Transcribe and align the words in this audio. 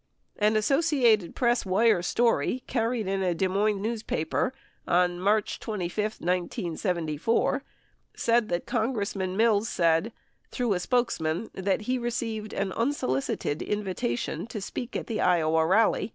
An 0.39 0.55
Associated 0.55 1.35
Press 1.35 1.63
wire 1.63 2.01
story 2.01 2.63
carried 2.65 3.05
in 3.07 3.21
a 3.21 3.35
Des 3.35 3.47
Moines 3.47 3.83
newspaper 3.83 4.51
on 4.87 5.19
March 5.19 5.59
25, 5.59 6.15
1974, 6.19 7.63
said 8.15 8.49
that 8.49 8.65
Congressman 8.65 9.37
Mills 9.37 9.69
said, 9.69 10.11
"through 10.49 10.73
a 10.73 10.79
spokesman 10.79 11.51
that 11.53 11.81
he 11.81 11.99
received 11.99 12.51
an 12.51 12.71
unsolicited 12.71 13.61
invitation" 13.61 14.47
to 14.47 14.59
speak 14.59 14.95
at 14.95 15.05
the 15.05 15.21
Iowa 15.21 15.67
rally. 15.67 16.09